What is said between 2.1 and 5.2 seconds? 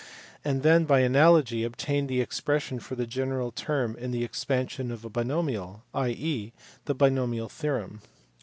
ex pression for the general term in the expansion of a